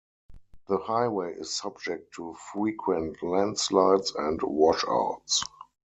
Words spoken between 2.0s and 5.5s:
to frequent landslides and washouts.